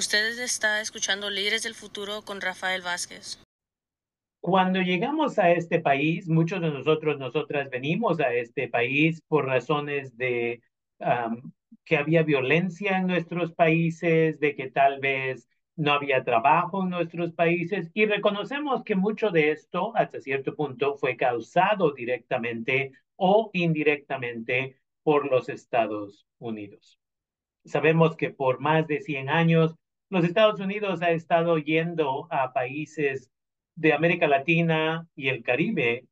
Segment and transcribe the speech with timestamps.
[0.00, 3.38] Usted está escuchando Líderes del Futuro con Rafael Vázquez.
[4.40, 10.16] Cuando llegamos a este país, muchos de nosotros, nosotras venimos a este país por razones
[10.16, 10.62] de
[11.84, 15.46] que había violencia en nuestros países, de que tal vez
[15.76, 20.96] no había trabajo en nuestros países y reconocemos que mucho de esto hasta cierto punto
[20.96, 26.98] fue causado directamente o indirectamente por los Estados Unidos.
[27.66, 29.76] Sabemos que por más de 100 años
[30.10, 33.30] los Estados Unidos ha estado yendo a países
[33.76, 36.04] de América Latina y el Caribe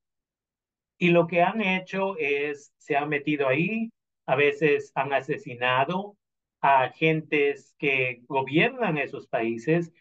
[0.98, 3.90] y lo que han hecho es, se han metido ahí,
[4.26, 6.16] a veces han asesinado
[6.60, 9.92] a agentes que gobiernan esos países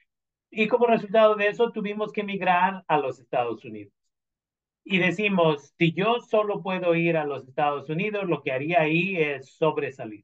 [0.51, 3.93] y como resultado de eso tuvimos que emigrar a los Estados Unidos.
[4.83, 9.17] Y decimos, si yo solo puedo ir a los Estados Unidos, lo que haría ahí
[9.17, 10.23] es sobresalir.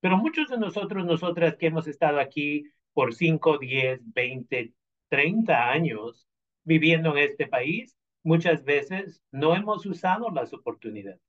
[0.00, 2.64] Pero muchos de nosotros, nosotras que hemos estado aquí
[2.98, 4.72] por 5, 10, 20,
[5.08, 6.26] 30 años
[6.64, 11.22] viviendo en este país, muchas veces no hemos usado las oportunidades.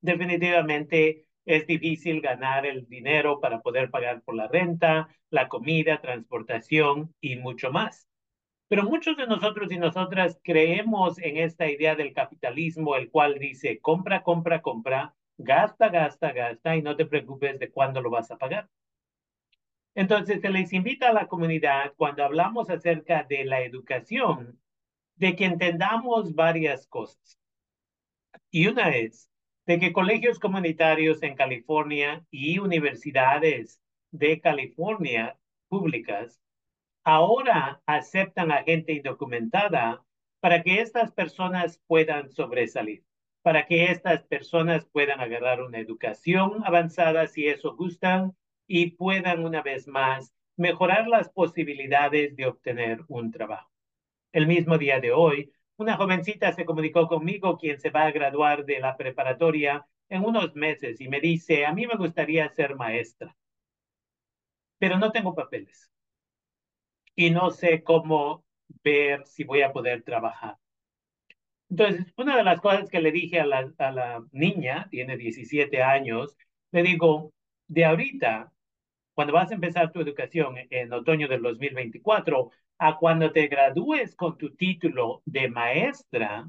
[0.00, 7.14] Definitivamente es difícil ganar el dinero para poder pagar por la renta, la comida, transportación
[7.20, 8.08] y mucho más.
[8.68, 13.80] Pero muchos de nosotros y nosotras creemos en esta idea del capitalismo, el cual dice
[13.80, 18.38] compra, compra, compra, gasta, gasta, gasta y no te preocupes de cuándo lo vas a
[18.38, 18.70] pagar.
[19.94, 24.58] Entonces, se les invita a la comunidad cuando hablamos acerca de la educación,
[25.16, 27.38] de que entendamos varias cosas.
[28.50, 29.30] Y una es
[29.66, 36.40] de que colegios comunitarios en California y universidades de California públicas
[37.04, 40.04] ahora aceptan a gente indocumentada
[40.40, 43.04] para que estas personas puedan sobresalir,
[43.42, 49.62] para que estas personas puedan agarrar una educación avanzada si eso gustan y puedan una
[49.62, 53.70] vez más mejorar las posibilidades de obtener un trabajo.
[54.32, 58.64] El mismo día de hoy, una jovencita se comunicó conmigo quien se va a graduar
[58.64, 63.34] de la preparatoria en unos meses y me dice, a mí me gustaría ser maestra,
[64.78, 65.90] pero no tengo papeles
[67.14, 68.44] y no sé cómo
[68.84, 70.56] ver si voy a poder trabajar.
[71.70, 75.82] Entonces, una de las cosas que le dije a la, a la niña, tiene 17
[75.82, 76.36] años,
[76.70, 77.32] le digo,
[77.72, 78.52] de ahorita
[79.14, 84.36] cuando vas a empezar tu educación en otoño del 2024, a cuando te gradúes con
[84.38, 86.48] tu título de maestra,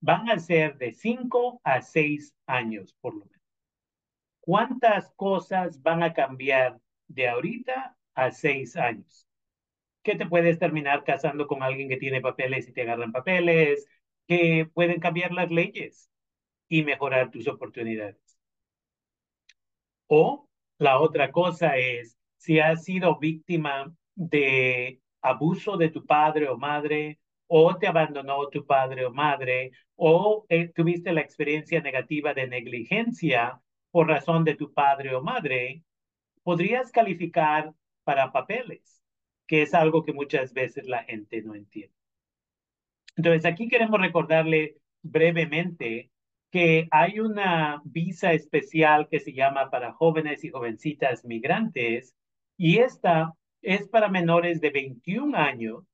[0.00, 3.42] van a ser de 5 a 6 años por lo menos.
[4.40, 9.26] ¿Cuántas cosas van a cambiar de ahorita a 6 años?
[10.02, 13.86] Que te puedes terminar casando con alguien que tiene papeles y te agarran papeles,
[14.26, 16.10] que pueden cambiar las leyes
[16.68, 18.37] y mejorar tus oportunidades.
[20.08, 20.48] O
[20.78, 27.18] la otra cosa es, si has sido víctima de abuso de tu padre o madre,
[27.46, 33.60] o te abandonó tu padre o madre, o eh, tuviste la experiencia negativa de negligencia
[33.90, 35.82] por razón de tu padre o madre,
[36.42, 37.72] podrías calificar
[38.04, 39.02] para papeles,
[39.46, 41.94] que es algo que muchas veces la gente no entiende.
[43.16, 46.10] Entonces, aquí queremos recordarle brevemente
[46.50, 52.14] que hay una visa especial que se llama para jóvenes y jovencitas migrantes
[52.56, 55.84] y esta es para menores de 21 años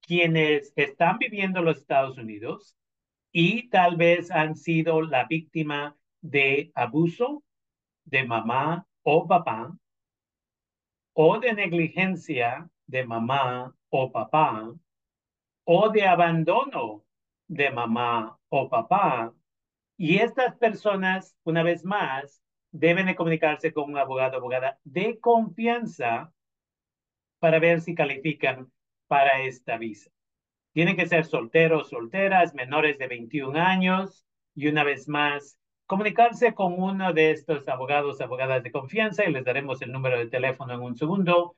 [0.00, 2.76] quienes están viviendo en los Estados Unidos
[3.32, 7.42] y tal vez han sido la víctima de abuso
[8.04, 9.76] de mamá o papá
[11.14, 14.72] o de negligencia de mamá o papá
[15.64, 17.04] o de abandono
[17.46, 19.32] de mamá o papá
[20.02, 22.42] y estas personas, una vez más,
[22.72, 26.32] deben de comunicarse con un abogado o abogada de confianza
[27.38, 28.72] para ver si califican
[29.06, 30.10] para esta visa.
[30.72, 34.26] Tienen que ser solteros, solteras, menores de 21 años
[34.56, 39.44] y una vez más, comunicarse con uno de estos abogados, abogadas de confianza y les
[39.44, 41.54] daremos el número de teléfono en un segundo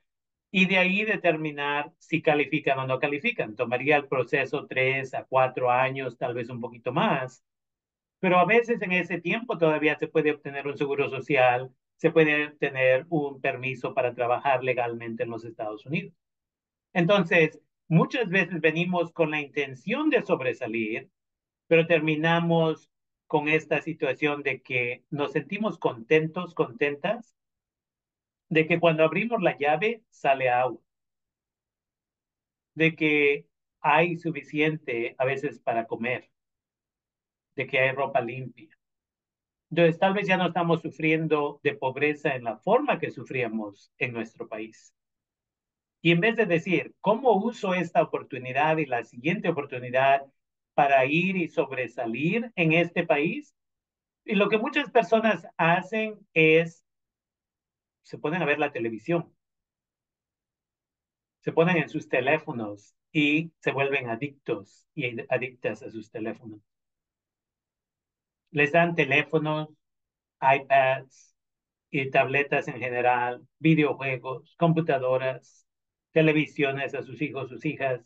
[0.51, 3.57] y de ahí determinar si califican o no califican.
[3.57, 7.43] Tomaría el proceso tres a cuatro años, tal vez un poquito más,
[8.25, 12.47] pero a veces en ese tiempo todavía se puede obtener un seguro social, se puede
[12.47, 16.15] obtener un permiso para trabajar legalmente en los Estados Unidos.
[16.95, 21.11] Entonces, muchas veces venimos con la intención de sobresalir,
[21.67, 22.91] pero terminamos
[23.27, 27.37] con esta situación de que nos sentimos contentos, contentas,
[28.49, 30.81] de que cuando abrimos la llave sale agua,
[32.75, 33.47] de que
[33.81, 36.31] hay suficiente a veces para comer,
[37.57, 38.69] de que hay ropa limpia,
[39.71, 44.13] Entonces, tal vez ya no estamos sufriendo de pobreza en la forma que sufríamos en
[44.13, 44.95] nuestro país.
[46.01, 50.23] Y en vez de decir, ¿cómo uso esta oportunidad y la siguiente oportunidad
[50.75, 53.55] para ir y sobresalir en este país?
[54.25, 56.85] Y lo que muchas personas hacen es,
[58.03, 59.35] se ponen a ver la televisión,
[61.41, 66.61] se ponen en sus teléfonos y se vuelven adictos y adictas a sus teléfonos
[68.55, 69.69] les dan teléfonos,
[70.41, 71.35] iPads
[71.91, 75.67] y tabletas en general, videojuegos, computadoras,
[76.13, 78.01] televisiones a sus hijos, sus hijas,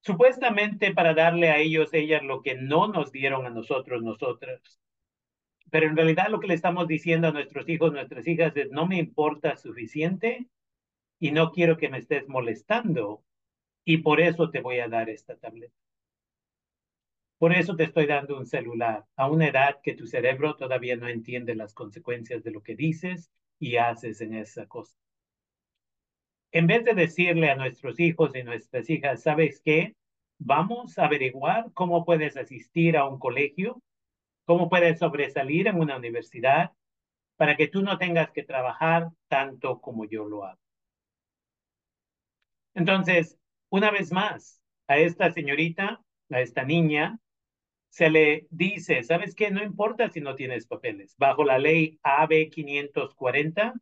[0.00, 4.80] supuestamente para darle a ellos, ellas, lo que no nos dieron a nosotros, nosotras.
[5.70, 8.86] Pero en realidad lo que le estamos diciendo a nuestros hijos, nuestras hijas es, no
[8.88, 10.48] me importa suficiente
[11.20, 13.22] y no quiero que me estés molestando
[13.84, 15.87] y por eso te voy a dar esta tableta.
[17.38, 21.08] Por eso te estoy dando un celular a una edad que tu cerebro todavía no
[21.08, 23.30] entiende las consecuencias de lo que dices
[23.60, 24.96] y haces en esa cosa.
[26.50, 29.94] En vez de decirle a nuestros hijos y nuestras hijas, ¿sabes qué?
[30.38, 33.82] Vamos a averiguar cómo puedes asistir a un colegio,
[34.44, 36.72] cómo puedes sobresalir en una universidad
[37.36, 40.58] para que tú no tengas que trabajar tanto como yo lo hago.
[42.74, 43.38] Entonces,
[43.70, 46.00] una vez más, a esta señorita,
[46.30, 47.18] a esta niña,
[47.90, 49.50] se le dice, ¿sabes qué?
[49.50, 51.14] No importa si no tienes papeles.
[51.18, 53.74] Bajo la ley AB 540,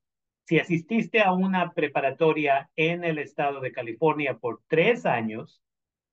[0.45, 5.61] si asististe a una preparatoria en el estado de California por tres años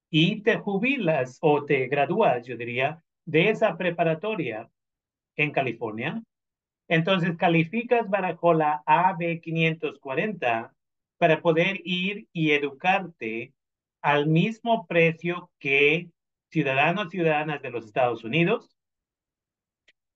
[0.10, 4.70] y te jubilas o te gradúas, yo diría, de esa preparatoria
[5.36, 6.22] en California,
[6.88, 10.74] entonces calificas bajo la AB 540
[11.18, 13.54] para poder ir y educarte
[14.02, 16.10] al mismo precio que
[16.54, 18.78] ciudadanos, ciudadanas de los Estados Unidos.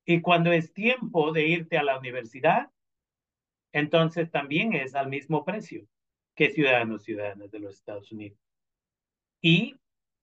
[0.05, 2.69] Y cuando es tiempo de irte a la universidad,
[3.73, 5.87] entonces también es al mismo precio
[6.35, 8.37] que ciudadanos, ciudadanas de los Estados Unidos.
[9.41, 9.77] Y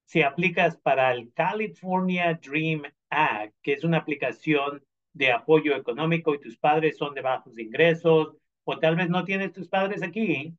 [0.05, 4.85] si aplicas para el California Dream Act, que es una aplicación
[5.15, 9.53] de apoyo económico y tus padres son de bajos ingresos, o tal vez no tienes
[9.53, 10.57] tus padres aquí,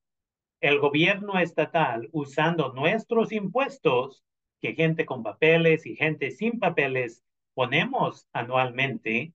[0.60, 4.26] el gobierno estatal, usando nuestros impuestos,
[4.62, 7.24] que gente con papeles y gente sin papeles
[7.54, 9.34] ponemos anualmente,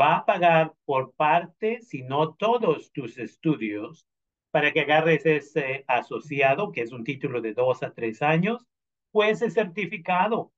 [0.00, 4.06] va a pagar por parte, si no todos tus estudios,
[4.50, 8.66] para que agarres ese asociado, que es un título de dos a tres años,
[9.12, 10.52] o ese certificado.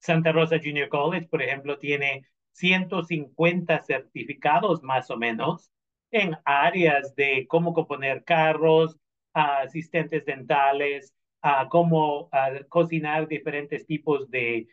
[0.00, 5.70] Santa Rosa Junior College, por ejemplo, tiene 150 certificados más o menos
[6.10, 8.96] en áreas de cómo componer carros,
[9.32, 12.30] asistentes dentales, a cómo
[12.68, 14.68] cocinar diferentes tipos de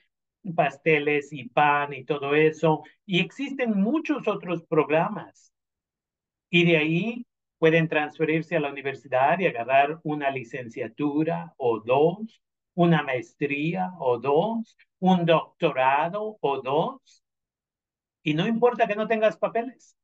[0.56, 2.83] pasteles y pan y todo eso.
[3.06, 5.51] Y existen muchos otros programas.
[6.50, 7.25] Y de ahí
[7.57, 12.41] pueden transferirse a la universidad y agarrar una licenciatura o dos,
[12.73, 17.23] una maestría o dos, un doctorado o dos.
[18.23, 19.95] Y no importa que no tengas papeles.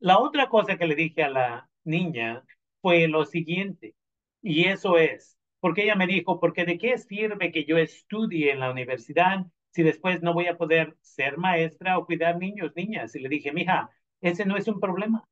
[0.00, 2.44] La otra cosa que le dije a la niña
[2.80, 3.94] fue lo siguiente.
[4.42, 8.60] Y eso es, porque ella me dijo, porque de qué sirve que yo estudie en
[8.60, 13.14] la universidad si después no voy a poder ser maestra o cuidar niños, niñas.
[13.14, 13.90] Y le dije, mija,
[14.20, 15.24] ese no es un problema.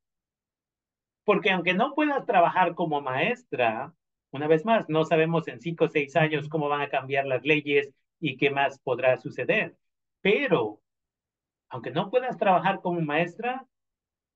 [1.23, 3.93] Porque aunque no puedas trabajar como maestra,
[4.31, 7.43] una vez más, no sabemos en cinco o seis años cómo van a cambiar las
[7.43, 9.77] leyes y qué más podrá suceder.
[10.21, 10.81] Pero,
[11.69, 13.65] aunque no puedas trabajar como maestra,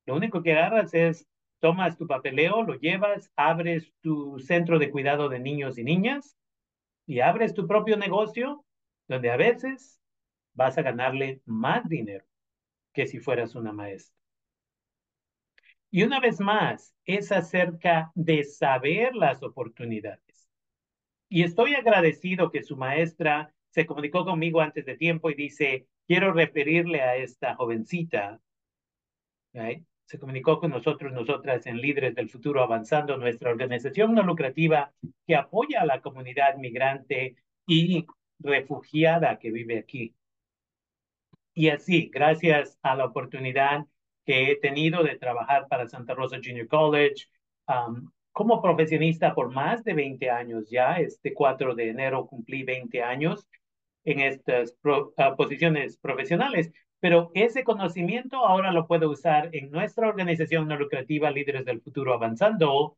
[0.06, 1.28] lo único que agarras es
[1.66, 6.38] tomas tu papeleo, lo llevas, abres tu centro de cuidado de niños y niñas
[7.08, 8.64] y abres tu propio negocio
[9.08, 10.00] donde a veces
[10.54, 12.24] vas a ganarle más dinero
[12.94, 14.16] que si fueras una maestra.
[15.90, 20.48] Y una vez más, es acerca de saber las oportunidades.
[21.30, 26.32] Y estoy agradecido que su maestra se comunicó conmigo antes de tiempo y dice, quiero
[26.32, 28.40] referirle a esta jovencita
[30.06, 34.92] se comunicó con nosotros, nosotras en Líderes del Futuro Avanzando, nuestra organización no lucrativa
[35.26, 37.36] que apoya a la comunidad migrante
[37.68, 38.06] y
[38.40, 40.14] refugiada que vive aquí.
[41.54, 43.86] Y así, gracias a la oportunidad
[44.26, 47.28] que he tenido de trabajar para Santa Rosa Junior College
[48.32, 53.48] como profesionista por más de 20 años ya, este 4 de enero cumplí 20 años
[54.04, 60.68] en estas uh, posiciones profesionales pero ese conocimiento ahora lo puedo usar en nuestra organización
[60.68, 62.98] no lucrativa Líderes del Futuro Avanzando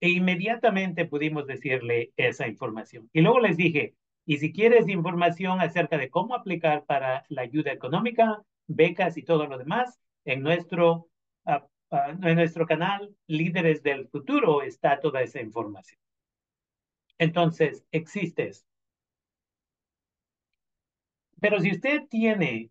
[0.00, 3.08] e inmediatamente pudimos decirle esa información.
[3.12, 3.94] Y luego les dije,
[4.26, 9.46] Y si quieres información acerca de cómo aplicar para la ayuda económica, becas y todo
[9.46, 11.08] lo demás, en nuestro,
[11.90, 15.98] en nuestro canal Líderes del Futuro está toda esa información.
[17.18, 18.64] Entonces, existe eso.
[21.40, 22.70] Pero si usted tiene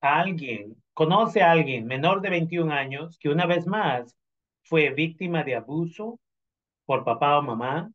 [0.00, 4.16] alguien, conoce a alguien menor de 21 años que una vez más
[4.62, 6.20] fue víctima de abuso
[6.84, 7.92] por papá o mamá,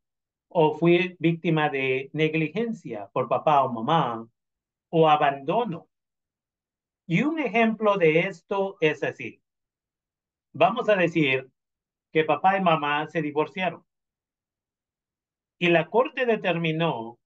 [0.48, 4.28] o fue víctima de negligencia por papá o mamá,
[4.90, 5.88] o abandono.
[7.08, 9.42] Y un ejemplo de esto es así.
[10.54, 11.50] Vamos a decir
[12.12, 13.84] que papá y mamá se divorciaron.
[15.58, 17.20] Y la corte determinó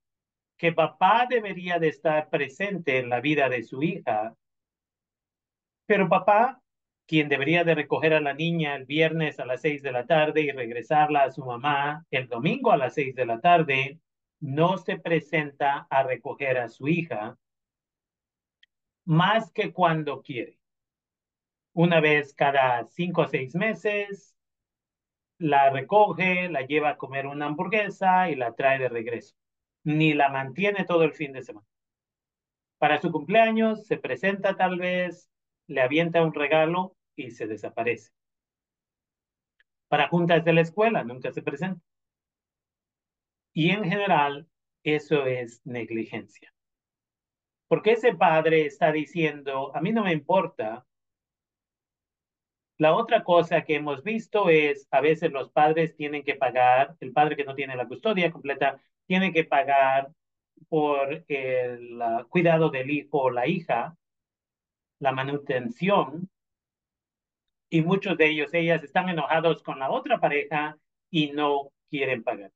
[0.57, 4.35] que papá debería de estar presente en la vida de su hija,
[5.87, 6.61] pero papá,
[7.07, 10.41] quien debería de recoger a la niña el viernes a las seis de la tarde
[10.41, 13.99] y regresarla a su mamá el domingo a las seis de la tarde,
[14.39, 17.37] no se presenta a recoger a su hija
[19.05, 20.59] más que cuando quiere.
[21.73, 24.35] Una vez cada cinco o seis meses,
[25.39, 29.35] la recoge, la lleva a comer una hamburguesa y la trae de regreso
[29.87, 31.65] ni la mantiene todo el fin de semana.
[32.77, 35.31] Para su cumpleaños se presenta tal vez,
[35.67, 38.11] le avienta un regalo y se desaparece.
[39.87, 41.81] Para juntas de la escuela nunca se presenta.
[43.53, 44.47] Y en general
[44.83, 46.53] eso es negligencia.
[47.67, 50.85] Porque ese padre está diciendo, a mí no me importa.
[52.77, 57.11] La otra cosa que hemos visto es, a veces los padres tienen que pagar, el
[57.11, 60.11] padre que no tiene la custodia completa tiene que pagar
[60.69, 63.97] por el cuidado del hijo o la hija,
[64.99, 66.29] la manutención,
[67.69, 70.77] y muchos de ellos, ellas están enojados con la otra pareja
[71.09, 72.51] y no quieren pagar.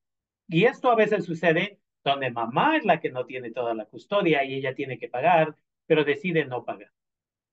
[0.48, 4.44] Y esto a veces sucede donde mamá es la que no tiene toda la custodia
[4.44, 5.56] y ella tiene que pagar,
[5.86, 6.92] pero decide no pagar.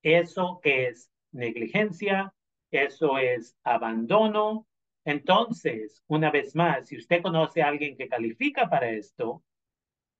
[0.02, 2.32] Eso es negligencia,
[2.70, 4.68] eso es abandono,
[5.08, 9.42] entonces, una vez más, si usted conoce a alguien que califica para esto,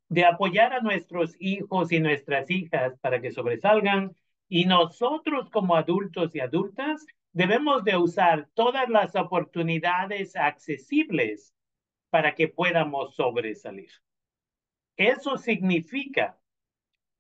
[0.09, 4.15] de apoyar a nuestros hijos y nuestras hijas para que sobresalgan,
[4.49, 11.53] y nosotros como adultos y adultas debemos de usar todas las oportunidades accesibles
[12.09, 13.91] para que podamos sobresalir.
[14.97, 16.39] Eso significa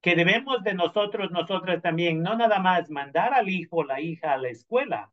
[0.00, 4.32] que debemos de nosotros, nosotras también, no nada más mandar al hijo o la hija
[4.32, 5.10] a la escuela,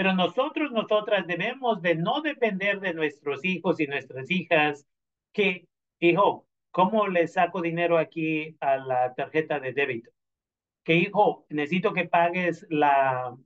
[0.00, 4.86] pero nosotros, nosotras debemos de no depender de nuestros hijos y nuestras hijas
[5.30, 10.10] que, hijo, ¿cómo le saco dinero aquí a la tarjeta de débito?
[10.84, 13.36] Que, hijo, necesito que pagues la,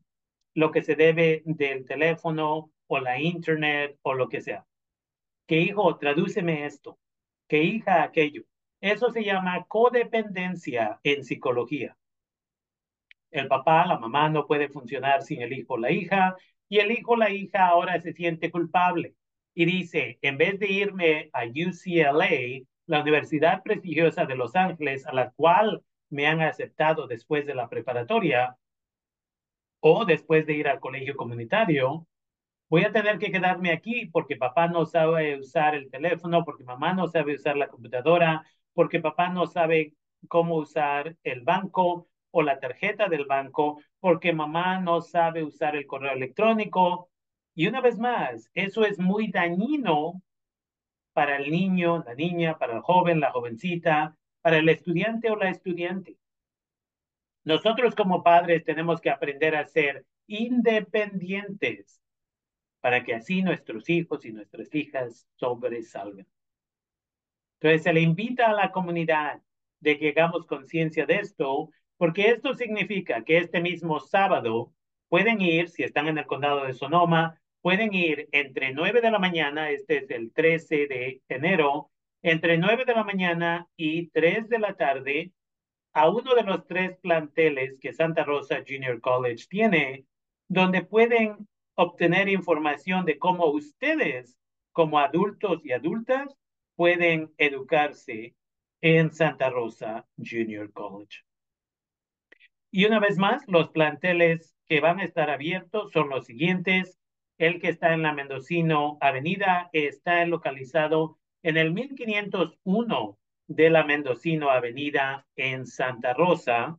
[0.54, 4.64] lo que se debe del teléfono o la internet o lo que sea
[5.48, 7.00] que hijo, tradúceme esto,
[7.48, 8.44] que hija, aquello.
[8.80, 11.96] Eso se llama codependencia en psicología.
[13.34, 16.36] El papá, la mamá no puede funcionar sin el hijo, la hija,
[16.68, 19.14] y el hijo, la hija ahora se siente culpable
[19.54, 25.12] y dice, en vez de irme a UCLA, la Universidad Prestigiosa de Los Ángeles, a
[25.12, 28.56] la cual me han aceptado después de la preparatoria
[29.80, 32.06] o después de ir al colegio comunitario,
[32.68, 36.94] voy a tener que quedarme aquí porque papá no sabe usar el teléfono, porque mamá
[36.94, 39.94] no sabe usar la computadora, porque papá no sabe
[40.28, 45.86] cómo usar el banco o la tarjeta del banco, porque mamá no sabe usar el
[45.86, 47.08] correo electrónico.
[47.54, 50.20] Y una vez más, eso es muy dañino
[51.12, 55.48] para el niño, la niña, para el joven, la jovencita, para el estudiante o la
[55.48, 56.18] estudiante.
[57.44, 62.02] Nosotros como padres tenemos que aprender a ser independientes
[62.80, 66.26] para que así nuestros hijos y nuestras hijas sobresalgan.
[67.60, 69.40] Entonces se le invita a la comunidad
[69.78, 74.72] de que hagamos conciencia de esto, porque esto significa que este mismo sábado
[75.08, 79.18] pueden ir, si están en el condado de Sonoma, pueden ir entre 9 de la
[79.18, 81.90] mañana, este es el 13 de enero,
[82.22, 85.32] entre 9 de la mañana y 3 de la tarde
[85.94, 90.04] a uno de los tres planteles que Santa Rosa Junior College tiene,
[90.48, 94.36] donde pueden obtener información de cómo ustedes,
[94.72, 96.36] como adultos y adultas,
[96.74, 98.34] pueden educarse
[98.80, 101.20] en Santa Rosa Junior College.
[102.76, 106.98] Y una vez más, los planteles que van a estar abiertos son los siguientes.
[107.38, 114.50] El que está en la Mendocino Avenida está localizado en el 1501 de la Mendocino
[114.50, 116.76] Avenida en Santa Rosa.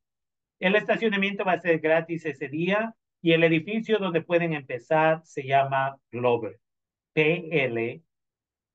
[0.59, 5.43] El estacionamiento va a ser gratis ese día y el edificio donde pueden empezar se
[5.43, 6.59] llama Glover.
[7.13, 8.03] P-L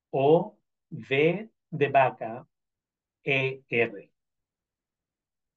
[0.09, 0.59] O
[0.89, 2.47] V de vaca
[3.25, 4.11] E R.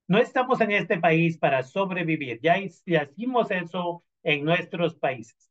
[0.08, 2.56] No estamos en este país para sobrevivir, ya,
[2.86, 5.50] ya hicimos eso en nuestros países.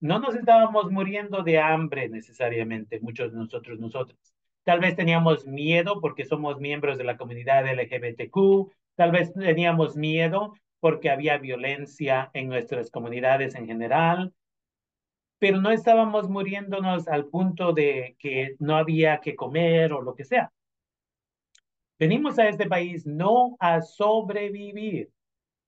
[0.00, 4.18] No nos estábamos muriendo de hambre necesariamente, muchos de nosotros, nosotros.
[4.64, 10.54] Tal vez teníamos miedo porque somos miembros de la comunidad LGBTQ, tal vez teníamos miedo
[10.80, 14.32] porque había violencia en nuestras comunidades en general,
[15.38, 20.24] pero no estábamos muriéndonos al punto de que no había que comer o lo que
[20.24, 20.52] sea.
[22.02, 25.12] Venimos a este país no a sobrevivir,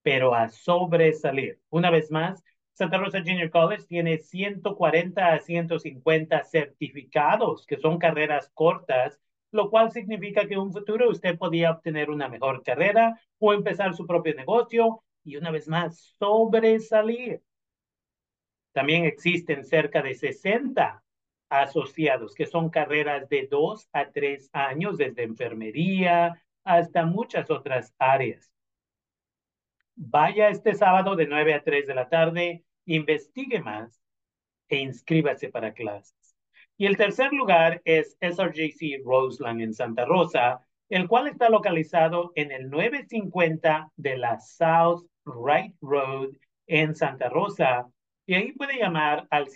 [0.03, 1.61] pero a sobresalir.
[1.71, 2.43] Una vez más,
[2.73, 9.21] Santa Rosa Junior College tiene 140 a 150 certificados, que son carreras cortas,
[9.53, 13.95] lo cual significa que en un futuro usted podía obtener una mejor carrera o empezar
[13.95, 17.43] su propio negocio y una vez más sobresalir.
[18.73, 21.04] También existen cerca de 60
[21.49, 28.51] asociados, que son carreras de dos a tres años, desde enfermería hasta muchas otras áreas.
[29.97, 34.03] Vaya este sábado de 9 a 3 de la tarde, investigue más
[34.69, 36.37] e inscríbase para clases.
[36.77, 42.51] Y el tercer lugar es SRJC Roseland en Santa Rosa, el cual está localizado en
[42.51, 46.31] el 950 de la South Wright Road
[46.67, 47.89] en Santa Rosa.
[48.27, 49.49] Y ahí puede llamar al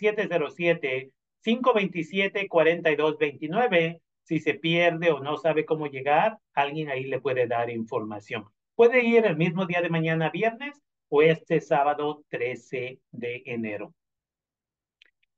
[1.44, 4.00] 707-527-4229.
[4.22, 8.46] Si se pierde o no sabe cómo llegar, alguien ahí le puede dar información.
[8.74, 13.94] Puede ir el mismo día de mañana viernes o este sábado 13 de enero.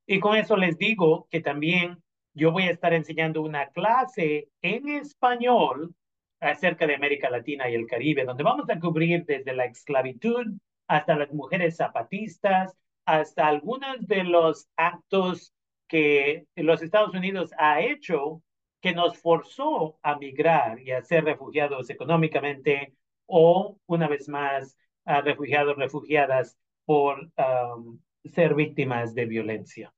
[0.06, 2.02] Y con eso les digo que también
[2.34, 5.94] yo voy a estar enseñando una clase en español
[6.40, 10.46] acerca de América Latina y el Caribe, donde vamos a cubrir desde la esclavitud
[10.88, 15.52] hasta las mujeres zapatistas, hasta algunos de los actos
[15.90, 18.42] que los Estados Unidos ha hecho
[18.81, 22.94] que nos forzó a migrar y a ser refugiados económicamente
[23.26, 27.31] o, una vez más, a refugiados, refugiadas por
[28.24, 29.92] ser víctimas de violencia.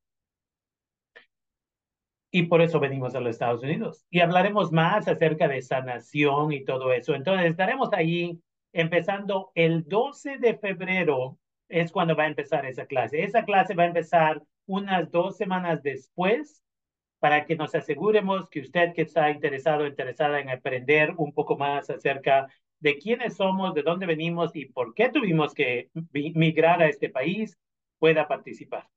[2.31, 4.07] Y por eso venimos a los Estados Unidos.
[4.09, 7.15] Y hablaremos más acerca de sanación y todo eso.
[7.15, 8.41] Entonces, estaremos ahí
[8.73, 13.23] empezando el 12 de febrero, es cuando va a empezar esa clase.
[13.23, 16.63] Esa clase va a empezar unas dos semanas después
[17.19, 21.89] para que nos aseguremos que usted que está interesado, interesada en aprender un poco más
[21.89, 22.49] acerca
[22.81, 27.57] de quiénes somos, de dónde venimos y por qué tuvimos que migrar a este país,
[28.01, 28.89] pueda participar.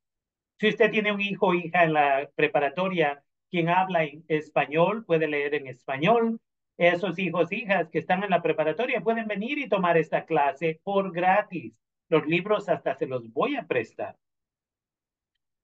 [0.60, 5.28] Si usted tiene un hijo o hija en la preparatoria quien habla en español, puede
[5.28, 6.39] leer en español.
[6.78, 11.13] Esos hijos hijas que están en la preparatoria pueden venir y tomar esta clase por
[11.13, 11.73] gratis.
[12.10, 14.17] Los libros hasta se los voy a prestar.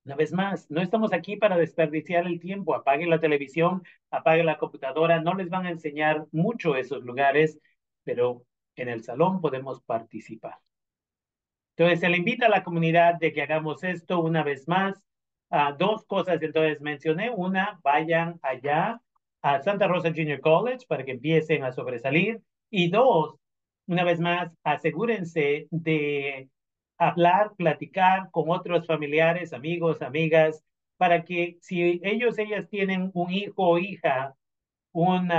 [0.04, 2.74] Una vez más, no estamos aquí para desperdiciar el tiempo.
[2.74, 5.22] Apague la televisión, apague la computadora.
[5.22, 7.60] No les van a enseñar mucho esos lugares,
[8.04, 8.44] pero
[8.76, 10.58] en el salón podemos participar.
[11.76, 15.02] Entonces, se le invita a la comunidad de que hagamos esto una vez más.
[15.50, 17.30] Uh, dos cosas entonces mencioné.
[17.30, 19.02] Una, vayan allá
[19.42, 22.42] a Santa Rosa Junior College para que empiecen a sobresalir.
[22.70, 23.36] Y dos,
[23.88, 26.50] una vez más, asegúrense de
[27.02, 30.64] hablar, platicar con otros familiares, amigos, amigas,
[30.98, 34.36] para que si ellos, ellas tienen un hijo o hija,
[34.92, 35.32] un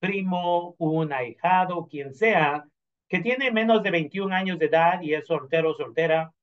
[0.00, 2.64] primo, un ahijado, quien sea,
[3.08, 6.34] que tiene menos de 21 años de edad y es soltero o soltera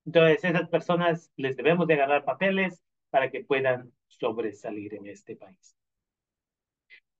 [0.05, 5.75] Entonces, esas personas les debemos de agarrar papeles para que puedan sobresalir en este país.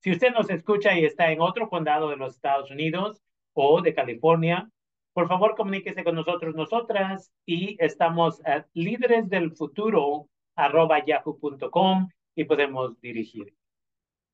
[0.00, 3.94] Si usted nos escucha y está en otro condado de los Estados Unidos o de
[3.94, 4.70] California,
[5.12, 12.44] por favor comuníquese con nosotros, nosotras, y estamos a líderes del futuro arroba yahoo.com y
[12.44, 13.54] podemos dirigir.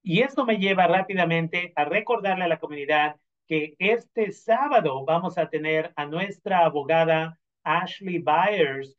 [0.08, 3.16] Y esto me lleva rápidamente a recordarle a la comunidad
[3.48, 8.96] que este sábado vamos a tener a nuestra abogada Ashley Byers,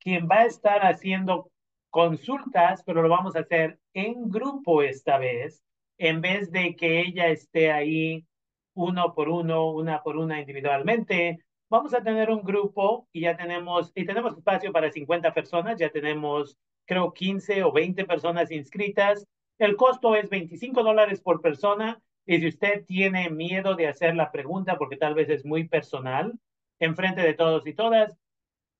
[0.00, 1.50] quien va a estar haciendo
[1.90, 5.62] consultas, pero lo vamos a hacer en grupo esta vez,
[5.98, 8.24] en vez de que ella esté ahí
[8.72, 11.44] uno por uno, una por una individualmente.
[11.68, 15.90] Vamos a tener un grupo y ya tenemos, y tenemos espacio para 50 personas, ya
[15.90, 19.26] tenemos creo 15 o 20 personas inscritas
[19.58, 24.32] el costo es 25 dólares por persona y si usted tiene miedo de hacer la
[24.32, 26.38] pregunta porque tal vez es muy personal,
[26.80, 28.16] en frente de todos y todas,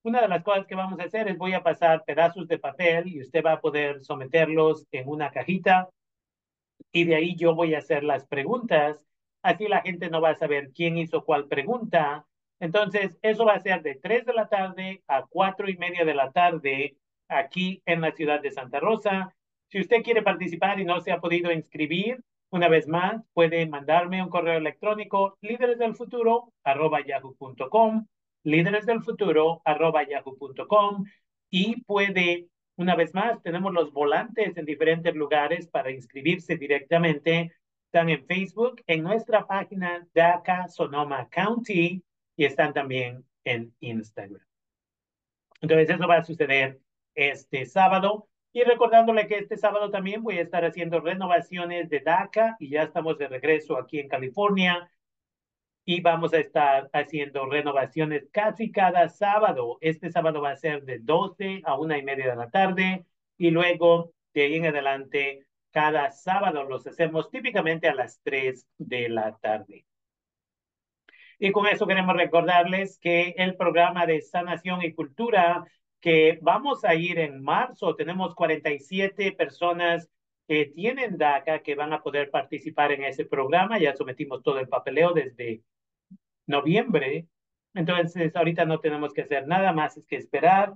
[0.02, 3.08] una de las cosas que vamos a hacer es voy a pasar pedazos de papel
[3.08, 5.88] y usted va a poder someterlos en una cajita
[6.92, 9.06] y de ahí yo voy a hacer las preguntas.
[9.42, 12.26] Así la gente no va a saber quién hizo cuál pregunta.
[12.60, 16.14] Entonces, eso va a ser de 3 de la tarde a 4 y media de
[16.14, 16.96] la tarde
[17.28, 19.34] aquí en la ciudad de Santa Rosa.
[19.68, 24.22] Si usted quiere participar y no se ha podido inscribir, una vez más, puede mandarme
[24.22, 28.06] un correo electrónico líderesdelfuturo arroba yahoo.com,
[28.44, 31.04] líderesdelfuturo arroba yahoo.com
[31.50, 32.46] y puede,
[32.76, 37.52] una vez más, tenemos los volantes en diferentes lugares para inscribirse directamente.
[37.86, 42.04] Están en Facebook, en nuestra página DACA Sonoma County
[42.36, 44.46] y están también en Instagram.
[45.60, 46.80] Entonces, eso va a suceder
[47.14, 48.28] este sábado.
[48.56, 52.84] Y recordándole que este sábado también voy a estar haciendo renovaciones de DACA y ya
[52.84, 54.88] estamos de regreso aquí en California
[55.84, 59.76] y vamos a estar haciendo renovaciones casi cada sábado.
[59.80, 63.04] Este sábado va a ser de 12 a una y media de la tarde
[63.36, 69.08] y luego de ahí en adelante cada sábado los hacemos típicamente a las 3 de
[69.08, 69.84] la tarde.
[71.40, 75.64] Y con eso queremos recordarles que el programa de sanación y cultura
[76.04, 77.96] que vamos a ir en marzo.
[77.96, 80.10] Tenemos 47 personas
[80.46, 83.78] que tienen DACA que van a poder participar en ese programa.
[83.78, 85.62] Ya sometimos todo el papeleo desde
[86.46, 87.26] noviembre.
[87.72, 90.74] Entonces, ahorita no tenemos que hacer nada más es que esperar,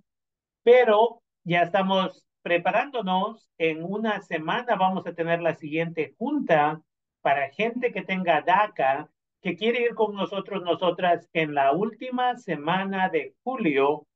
[0.62, 3.50] pero ya estamos preparándonos.
[3.58, 6.80] En una semana vamos a tener la siguiente junta
[7.20, 9.10] para gente que tenga DACA,
[9.42, 14.06] que quiere ir con nosotros, nosotras, en la última semana de julio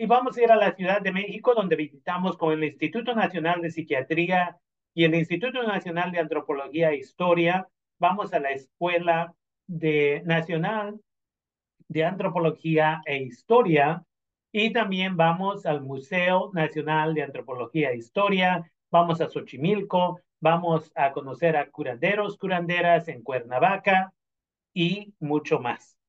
[0.00, 3.60] y vamos a ir a la Ciudad de México, donde visitamos con el Instituto Nacional
[3.60, 4.56] de Psiquiatría
[4.94, 7.68] y el Instituto Nacional de Antropología e Historia.
[7.98, 9.34] Vamos a la Escuela
[9.66, 10.98] de Nacional
[11.88, 14.02] de Antropología e Historia
[14.50, 18.72] y también vamos al Museo Nacional de Antropología e Historia.
[18.90, 24.14] Vamos a Xochimilco, vamos a conocer a curanderos, curanderas en Cuernavaca
[24.72, 25.99] y mucho más.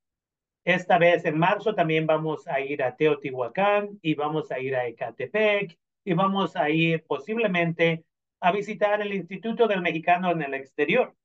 [0.63, 4.86] Esta vez en marzo también vamos a ir a Teotihuacán y vamos a ir a
[4.86, 8.06] Ecatepec y vamos a ir posiblemente
[8.39, 11.15] a visitar el Instituto del Mexicano en el exterior.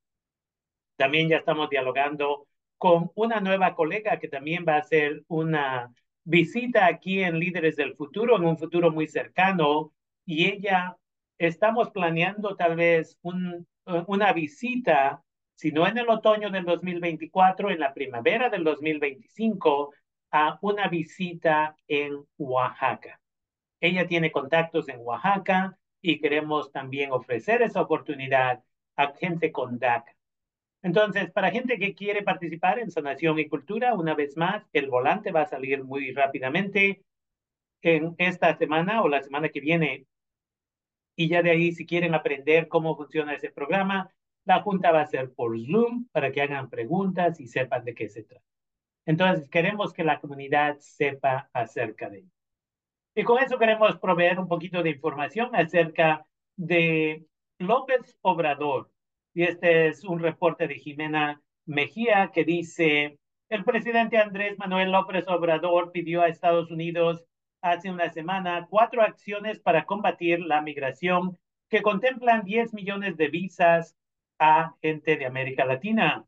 [0.96, 2.46] También ya estamos dialogando
[2.78, 5.92] con una nueva colega que también va a hacer una
[6.24, 9.92] visita aquí en Líderes del Futuro, en un futuro muy cercano,
[10.24, 10.96] y ella
[11.38, 13.66] estamos planeando tal vez un,
[14.06, 15.22] una visita
[15.56, 19.92] sino en el otoño del 2024, en la primavera del 2025,
[20.30, 23.20] a una visita en Oaxaca.
[23.80, 28.62] Ella tiene contactos en Oaxaca y queremos también ofrecer esa oportunidad
[28.96, 30.14] a gente con DACA.
[30.82, 35.32] Entonces, para gente que quiere participar en sanación y cultura, una vez más, el volante
[35.32, 37.02] va a salir muy rápidamente
[37.82, 40.06] en esta semana o la semana que viene.
[41.16, 44.14] Y ya de ahí, si quieren aprender cómo funciona ese programa,
[44.46, 48.08] la junta va a ser por Zoom para que hagan preguntas y sepan de qué
[48.08, 48.44] se trata.
[49.04, 52.30] Entonces, queremos que la comunidad sepa acerca de ello.
[53.14, 57.26] Y con eso queremos proveer un poquito de información acerca de
[57.58, 58.90] López Obrador.
[59.34, 65.26] Y este es un reporte de Jimena Mejía que dice, el presidente Andrés Manuel López
[65.28, 67.24] Obrador pidió a Estados Unidos
[67.62, 71.36] hace una semana cuatro acciones para combatir la migración
[71.68, 73.96] que contemplan 10 millones de visas
[74.38, 76.24] a gente de América Latina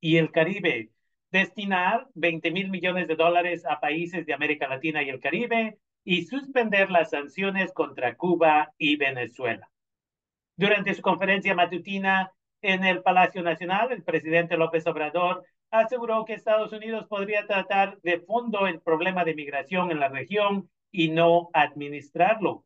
[0.00, 0.90] y el Caribe
[1.30, 6.24] destinar 20 mil millones de dólares a países de América Latina y el Caribe y
[6.24, 9.68] suspender las sanciones contra Cuba y Venezuela.
[10.56, 16.72] Durante su conferencia matutina en el Palacio Nacional, el presidente López Obrador aseguró que Estados
[16.72, 22.64] Unidos podría tratar de fondo el problema de migración en la región y no administrarlo.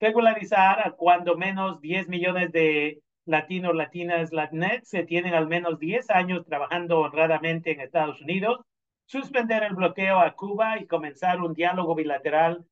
[0.00, 6.10] Regularizar a cuando menos 10 millones de latinos, latinas, latinex se tienen al menos 10
[6.10, 8.60] años trabajando honradamente en Estados Unidos,
[9.04, 12.64] suspender el bloqueo a Cuba y comenzar un diálogo bilateral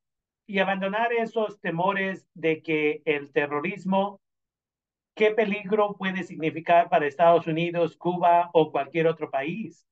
[0.46, 4.20] y abandonar esos temores de que el terrorismo,
[5.14, 9.87] qué peligro puede significar para Estados Unidos, Cuba o cualquier otro país,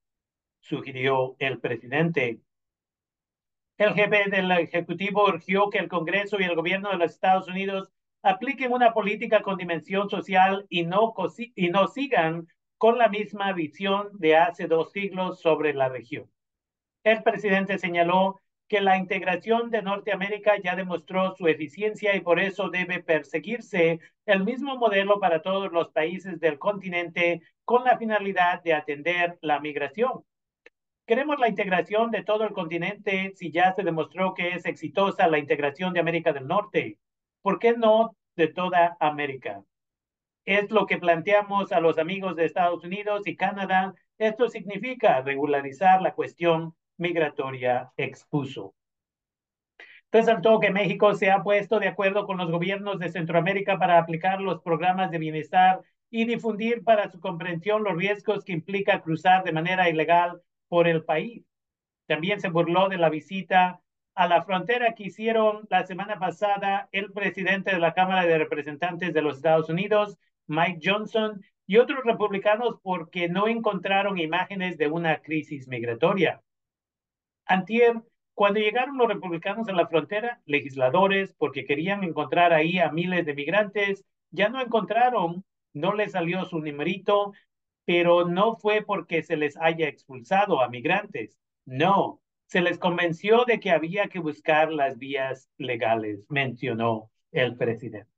[0.61, 2.41] sugirió el presidente.
[3.77, 7.93] El jefe del Ejecutivo urgió que el Congreso y el gobierno de los Estados Unidos
[8.27, 11.15] apliquen una política con dimensión social y no,
[11.89, 16.29] sigan con la misma visión de hace dos siglos sobre la región.
[17.05, 22.69] El presidente señaló que la integración de Norteamérica ya demostró su eficiencia y por eso
[22.69, 28.75] debe perseguirse el mismo modelo para todos los países del continente con la finalidad de
[28.75, 30.25] atender la migración.
[31.07, 35.39] Queremos la integración de todo el continente si ya se demostró que es exitosa la
[35.39, 36.99] integración de América del Norte.
[37.47, 39.63] ¿Por qué no de toda América?
[40.45, 43.95] Es lo que planteamos a los amigos de Estados Unidos y Canadá.
[44.19, 48.75] Esto significa regularizar la cuestión migratoria, expuso.
[50.11, 54.41] Resaltó que México se ha puesto de acuerdo con los gobiernos de Centroamérica para aplicar
[54.41, 59.53] los programas de bienestar y difundir para su comprensión los riesgos que implica cruzar de
[59.53, 61.45] manera ilegal por el país.
[62.09, 63.81] También se burló de la visita
[64.17, 69.13] a la frontera que hicieron la semana pasada el presidente de la Cámara de Representantes
[69.13, 75.21] de los Estados Unidos, Mike Johnson, y otros republicanos porque no encontraron imágenes de una
[75.21, 76.43] crisis migratoria.
[77.45, 78.01] Antier,
[78.33, 83.35] cuando llegaron los republicanos a la frontera, legisladores, porque querían encontrar ahí a miles de
[83.35, 87.33] migrantes, ya no encontraron, no les salió su numerito,
[87.85, 91.39] pero no fue porque se les haya expulsado a migrantes.
[91.67, 98.11] No, se les convenció de que había que buscar las vías legales, mencionó el presidente.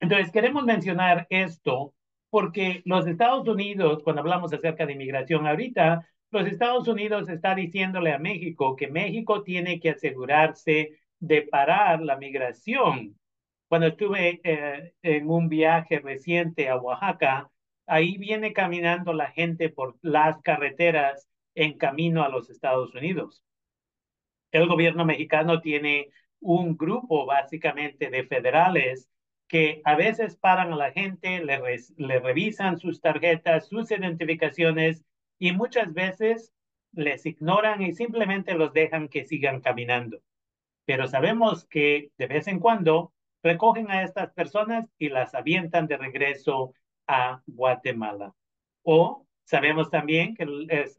[0.00, 1.94] Entonces, queremos mencionar esto
[2.30, 8.12] porque los Estados Unidos, cuando hablamos acerca de inmigración ahorita, los Estados Unidos está diciéndole
[8.12, 13.18] a México que México tiene que asegurarse de parar la migración.
[13.68, 17.50] Cuando estuve eh, en un viaje reciente a Oaxaca,
[17.86, 23.42] ahí viene caminando la gente por las carreteras en camino a los Estados Unidos.
[24.52, 29.08] El gobierno mexicano tiene un grupo básicamente de federales
[29.48, 35.04] que a veces paran a la gente, le, revisan sus tarjetas, sus identificaciones
[35.38, 36.52] y muchas veces
[36.92, 40.20] les ignoran y simplemente los dejan que sigan caminando.
[40.84, 45.96] Pero sabemos que de vez en cuando recogen a estas personas y las avientan de
[45.96, 46.74] regreso
[47.06, 48.34] a Guatemala.
[48.82, 50.46] O Sabemos también que,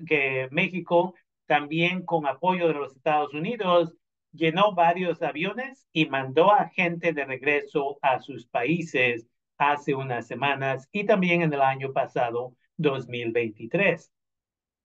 [0.07, 1.13] que México,
[1.45, 3.93] también con apoyo de los Estados Unidos,
[4.31, 10.87] llenó varios aviones y mandó a gente de regreso a sus países hace unas semanas
[10.93, 14.13] y también en el año pasado, 2023.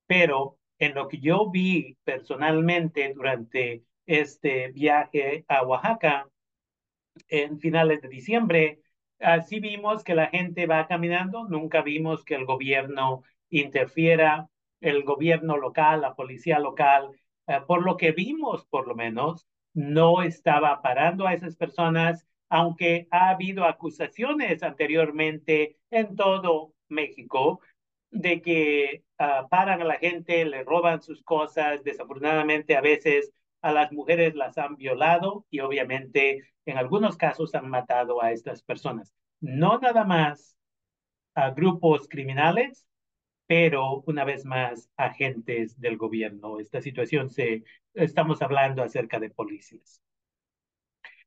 [0.07, 6.29] Pero en lo que yo vi personalmente durante este viaje a Oaxaca
[7.29, 8.81] en finales de diciembre,
[9.21, 13.23] así vimos que la gente va caminando, nunca vimos que el gobierno
[13.61, 14.49] interfiera
[14.81, 17.11] el gobierno local, la policía local,
[17.47, 23.09] eh, por lo que vimos por lo menos, no estaba parando a esas personas, aunque
[23.11, 27.61] ha habido acusaciones anteriormente en todo México
[28.11, 33.73] de que ah, paran a la gente, le roban sus cosas, desafortunadamente a veces a
[33.73, 39.15] las mujeres las han violado y obviamente en algunos casos han matado a estas personas.
[39.41, 40.57] No nada más
[41.35, 42.87] a grupos criminales,
[43.53, 46.59] pero una vez más agentes del gobierno.
[46.59, 50.01] Esta situación se, estamos hablando acerca de policías.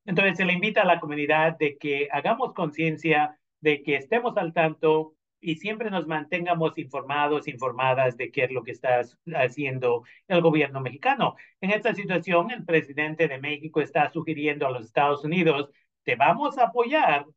[0.05, 4.53] Entonces se le invita a la comunidad de que hagamos conciencia, de que estemos al
[4.53, 9.01] tanto y siempre nos mantengamos informados, informadas de qué es lo que está
[9.35, 11.35] haciendo el gobierno mexicano.
[11.61, 15.69] En esta situación, el presidente de México está sugiriendo a los Estados Unidos,
[16.01, 17.27] te vamos a apoyar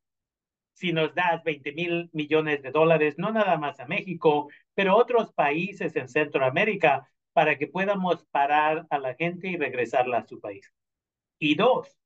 [0.78, 5.32] si nos das 20 mil millones de dólares, no nada más a México, pero otros
[5.32, 10.72] países en Centroamérica, para que podamos parar a la gente y regresarla a su país.
[11.38, 11.96] Y dos,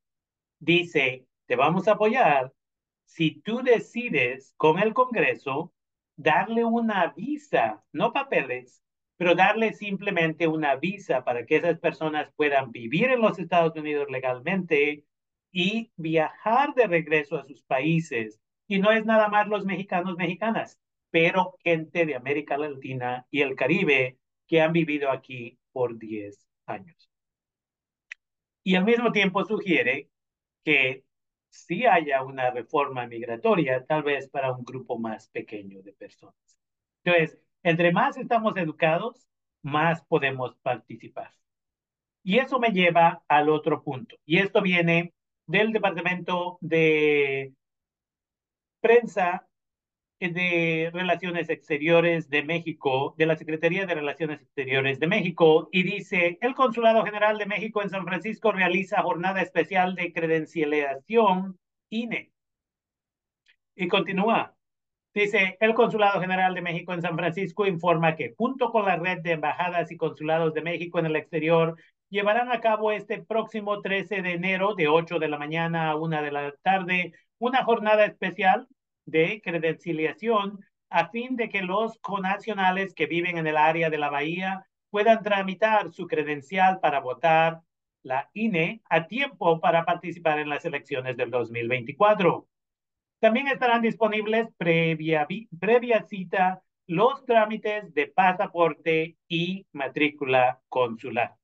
[0.59, 2.53] dice, te vamos a apoyar
[3.05, 5.73] si tú decides con el Congreso
[6.17, 8.83] darle una visa, no papeles,
[9.17, 14.09] pero darle simplemente una visa para que esas personas puedan vivir en los Estados Unidos
[14.11, 15.05] legalmente
[15.51, 18.42] y viajar de regreso a sus países.
[18.73, 20.81] Y no es nada más los mexicanos, mexicanas,
[21.11, 27.11] pero gente de América Latina y el Caribe que han vivido aquí por 10 años.
[28.63, 30.09] Y al mismo tiempo sugiere
[30.65, 31.05] que
[31.51, 36.59] sí haya una reforma migratoria, tal vez para un grupo más pequeño de personas.
[37.05, 39.29] Entonces, entre más estamos educados,
[39.61, 41.35] más podemos participar.
[42.23, 44.17] Y eso me lleva al otro punto.
[44.25, 45.13] Y esto viene
[45.47, 47.53] del Departamento de
[48.83, 49.47] Prensa
[50.21, 56.39] de Relaciones Exteriores de México, de la Secretaría de Relaciones Exteriores de México, y dice,
[56.41, 61.59] el Consulado General de México en San Francisco realiza jornada especial de credencialización
[61.91, 62.33] INE.
[63.77, 64.55] Y continúa.
[65.15, 69.21] Dice, el Consulado General de México en San Francisco informa que junto con la red
[69.21, 71.77] de embajadas y consulados de México en el exterior,
[72.09, 76.23] llevarán a cabo este próximo 13 de enero de 8 de la mañana a 1
[76.23, 77.13] de la tarde
[77.43, 78.69] una jornada especial
[79.05, 84.11] de credencialización a fin de que los conacionales que viven en el área de la
[84.11, 87.63] bahía puedan tramitar su credencial para votar
[88.05, 92.47] la INE a tiempo para participar en las elecciones del 2024.
[93.19, 95.27] También estarán disponibles previa,
[95.59, 101.35] previa cita los trámites de pasaporte y matrícula consular.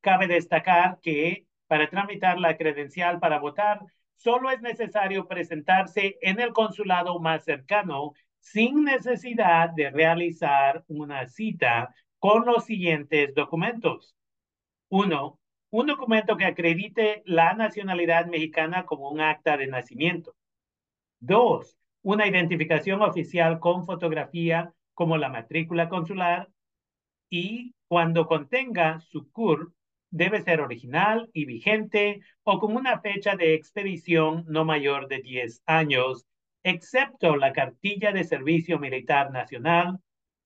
[0.00, 3.80] Cabe destacar que para tramitar la credencial para votar
[4.20, 11.94] solo es necesario presentarse en el consulado más cercano sin necesidad de realizar una cita
[12.18, 14.14] con los siguientes documentos.
[14.90, 20.34] Uno, un documento que acredite la nacionalidad mexicana como un acta de nacimiento.
[21.18, 26.50] Dos, una identificación oficial con fotografía como la matrícula consular
[27.30, 29.72] y cuando contenga su CUR
[30.10, 35.62] debe ser original y vigente o con una fecha de expedición no mayor de 10
[35.66, 36.26] años,
[36.62, 39.98] excepto la cartilla de servicio militar nacional,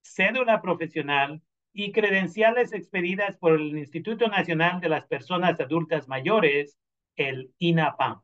[0.03, 1.40] cédula profesional
[1.72, 6.79] y credenciales expedidas por el Instituto Nacional de las Personas Adultas Mayores,
[7.16, 8.20] el INAPAM.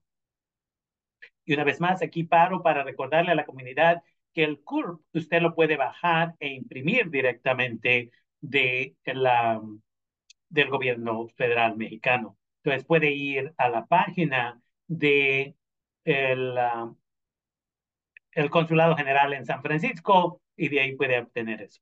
[1.44, 5.42] Y una vez más, aquí paro para recordarle a la comunidad que el CURP usted
[5.42, 9.60] lo puede bajar e imprimir directamente de la
[10.50, 12.36] del gobierno federal mexicano.
[12.62, 15.56] Entonces puede ir a la página de
[16.04, 16.94] el, ah,
[18.32, 21.80] el Consulado General en San Francisco y de ahí puede obtener eso.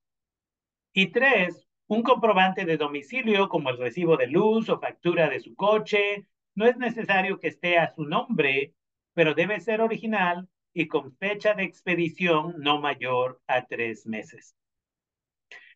[0.93, 5.55] Y tres, un comprobante de domicilio como el recibo de luz o factura de su
[5.55, 6.27] coche.
[6.55, 8.75] No es necesario que esté a su nombre,
[9.15, 14.55] pero debe ser original y con fecha de expedición no mayor a tres meses.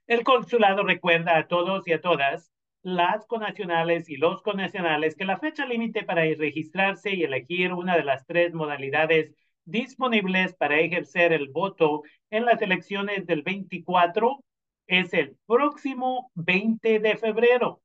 [0.06, 2.51] El consulado recuerda a todos y a todas
[2.82, 8.04] las conacionales y los conacionales que la fecha límite para registrarse y elegir una de
[8.04, 9.32] las tres modalidades
[9.64, 14.42] disponibles para ejercer el voto en las elecciones del 24
[14.88, 17.80] es el próximo 20 de febrero.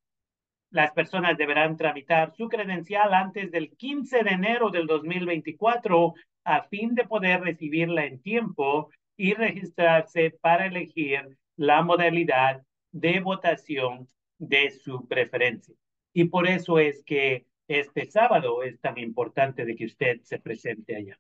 [0.72, 6.96] Las personas deberán tramitar su credencial antes del 15 de enero del 2024 a fin
[6.96, 15.08] de poder recibirla en tiempo y registrarse para elegir la modalidad de votación de su
[15.08, 15.76] preferencia.
[16.14, 20.96] Y por eso es que este sábado es tan importante de que usted se presente
[20.96, 21.20] allá.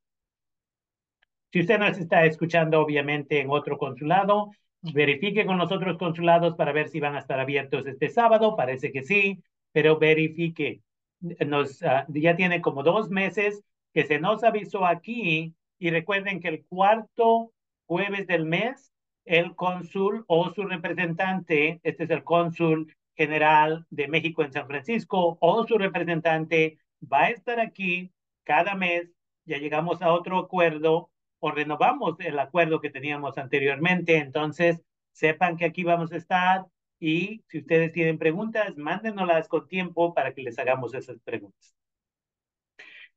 [1.51, 4.51] Si usted nos está escuchando, obviamente, en otro consulado,
[4.82, 8.55] verifique con los otros consulados para ver si van a estar abiertos este sábado.
[8.55, 9.41] Parece que sí,
[9.72, 10.82] pero verifique.
[11.20, 13.63] Nos, ah, ya tiene como dos meses
[13.93, 17.51] que se nos avisó aquí y recuerden que el cuarto
[17.86, 18.91] jueves del mes,
[19.26, 25.38] el cónsul o su representante, este es el cónsul general de México en San Francisco
[25.41, 28.13] o su representante va a estar aquí
[28.43, 29.09] cada mes.
[29.45, 31.09] Ya llegamos a otro acuerdo
[31.39, 34.18] o renovamos el acuerdo que teníamos anteriormente.
[34.18, 36.65] Entonces, sepan que aquí vamos a estar
[36.99, 41.76] y si ustedes tienen preguntas, mándenoslas con tiempo para que les hagamos esas preguntas.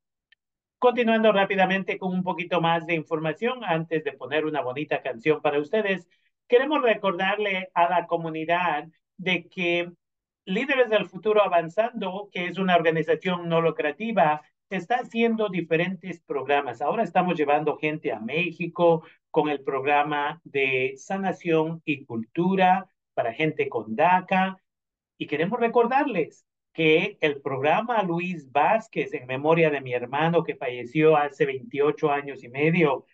[0.78, 5.58] Continuando rápidamente con un poquito más de información, antes de poner una bonita canción para
[5.58, 6.08] ustedes,
[6.46, 9.92] queremos recordarle a la comunidad de que
[10.44, 14.40] Líderes del Futuro Avanzando, que es una organización no lucrativa,
[14.70, 16.80] está haciendo diferentes programas.
[16.80, 23.68] Ahora estamos llevando gente a México con el programa de sanación y cultura para gente
[23.68, 24.56] con DACA.
[25.18, 31.16] Y queremos recordarles que el programa Luis Vázquez en memoria de mi hermano que falleció
[31.16, 33.04] hace 28 años y medio,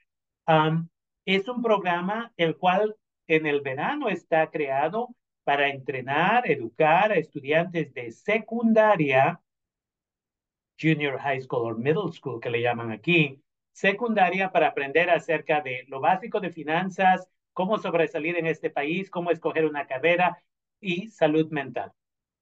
[1.24, 2.94] es un programa el cual
[3.26, 5.08] en el verano está creado
[5.44, 9.40] para entrenar, educar a estudiantes de secundaria
[10.78, 13.40] junior high school o middle school que le llaman aquí,
[13.72, 19.30] secundaria para aprender acerca de lo básico de finanzas, cómo sobresalir en este país, cómo
[19.30, 20.42] escoger una carrera
[20.84, 21.92] y salud mental.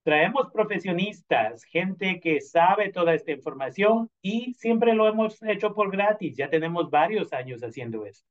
[0.02, 6.36] Traemos profesionistas, gente que sabe toda esta información y siempre lo hemos hecho por gratis.
[6.36, 8.24] Ya tenemos varios años haciendo eso.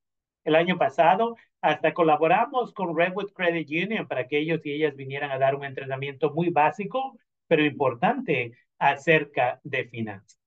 [0.43, 5.31] El año pasado hasta colaboramos con Redwood Credit Union para que ellos y ellas vinieran
[5.31, 10.39] a dar un entrenamiento muy básico, pero importante acerca de finanzas.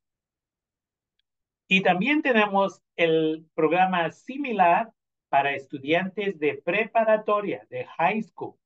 [1.69, 4.93] Y también tenemos el programa similar
[5.31, 8.57] para estudiantes de preparatoria, de high school.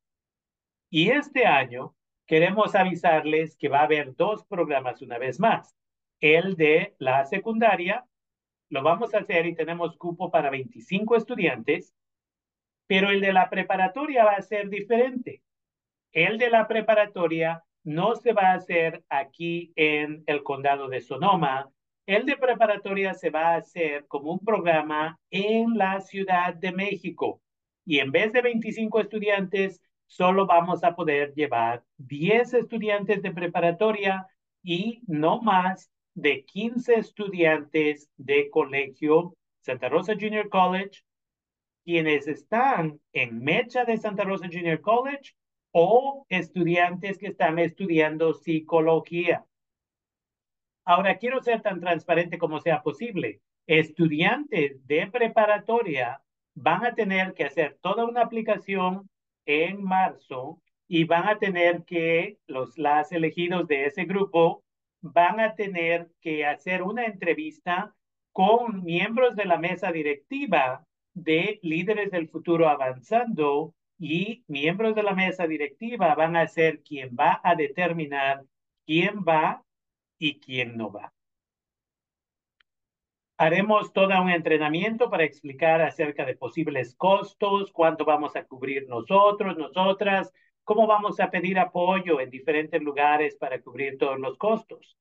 [0.91, 1.95] Y este año
[2.27, 5.77] queremos avisarles que va a haber dos programas una vez más.
[6.21, 8.05] El de la secundaria,
[8.71, 11.95] lo vamos a hacer y tenemos cupo para 25 estudiantes,
[12.87, 15.43] pero el de la preparatoria va a ser diferente.
[16.13, 21.71] El de la preparatoria no se va a hacer aquí en el condado de Sonoma.
[22.07, 27.43] El de preparatoria se va a hacer como un programa en la Ciudad de México.
[27.85, 34.27] Y en vez de 25 estudiantes, solo vamos a poder llevar 10 estudiantes de preparatoria
[34.63, 41.03] y no más de 15 estudiantes de colegio Santa Rosa Junior College,
[41.85, 45.35] quienes están en Mecha de Santa Rosa Junior College
[45.73, 49.45] o estudiantes que están estudiando psicología.
[50.85, 53.43] Ahora, quiero ser tan transparente como sea posible.
[53.67, 56.23] Estudiantes de preparatoria
[56.55, 59.09] van a tener que hacer toda una aplicación
[59.49, 64.63] en marzo y van a tener que, los las elegidos de ese grupo
[65.01, 67.95] van a tener que hacer una entrevista
[68.33, 75.15] con miembros de la mesa directiva de líderes del futuro avanzando y miembros de la
[75.15, 78.45] mesa directiva van a ser quien va a determinar
[78.87, 79.65] quién va
[80.19, 81.13] y quién no va.
[83.41, 89.57] Haremos todo un entrenamiento para explicar acerca de posibles costos, cuánto vamos a cubrir nosotros,
[89.57, 90.33] nosotras,
[90.65, 94.99] cómo vamos a pedir apoyo en diferentes lugares para cubrir todos los costos.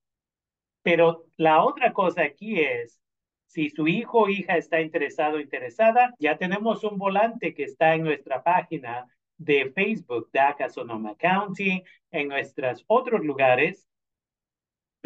[0.84, 3.02] Pero la otra cosa aquí es,
[3.48, 7.96] si su hijo o hija está interesado o interesada, ya tenemos un volante que está
[7.96, 9.08] en nuestra página
[9.38, 11.82] de Facebook, DACA Sonoma County,
[12.12, 13.87] en nuestros otros lugares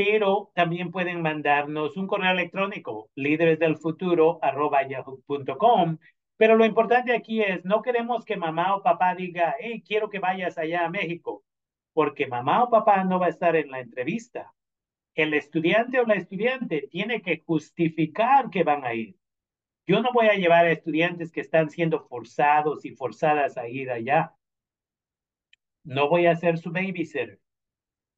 [0.04, 5.98] pero también pueden mandarnos un correo electrónico, líderesdelfuturo.yahoo.com.
[6.38, 10.18] Pero lo importante aquí es, no queremos que mamá o papá diga, hey, quiero que
[10.18, 11.44] vayas allá a México,
[11.94, 14.52] porque mamá o papá no va a estar en la entrevista.
[15.14, 19.16] El estudiante o la estudiante tiene que justificar que van a ir.
[19.86, 23.92] Yo no voy a llevar a estudiantes que están siendo forzados y forzadas a ir
[23.92, 24.34] allá.
[25.84, 27.41] No voy a ser su babysitter.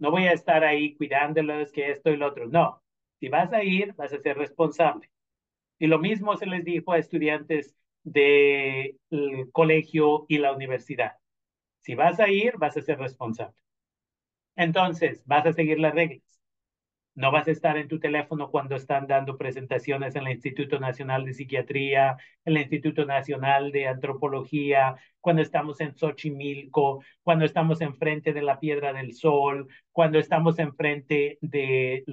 [0.03, 2.47] No voy a estar ahí cuidándolos que esto y lo otro.
[2.47, 2.83] No,
[3.21, 5.09] si vas a ir, vas a ser responsable.
[5.79, 8.99] Y lo mismo se les dijo a estudiantes del
[9.53, 11.13] colegio y la universidad.
[11.81, 13.55] Si vas a ir, vas a ser responsable.
[14.55, 16.32] Entonces, vas a seguir las reglas.
[17.15, 21.25] No vas a estar en tu teléfono cuando están dando presentaciones en el Instituto Nacional
[21.25, 28.33] de Psiquiatría, en el Instituto Nacional de Antropología, cuando estamos en Xochimilco, cuando estamos enfrente
[28.33, 32.03] de la Piedra del Sol, cuando estamos enfrente de,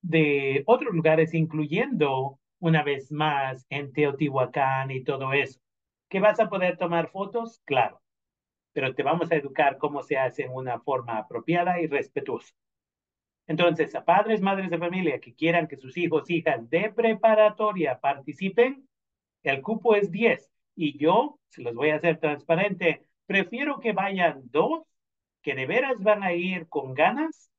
[0.00, 5.60] de otros lugares, incluyendo una vez más en Teotihuacán y todo eso.
[6.08, 7.60] ¿Que vas a poder tomar fotos?
[7.64, 8.00] Claro,
[8.72, 12.54] pero te vamos a educar cómo se hace en una forma apropiada y respetuosa.
[13.46, 18.88] Entonces, a padres, madres de familia que quieran que sus hijos, hijas de preparatoria participen,
[19.42, 20.50] el cupo es 10.
[20.74, 24.82] Y yo, se los voy a hacer transparente, prefiero que vayan dos
[25.42, 27.50] que de veras van a ir con ganas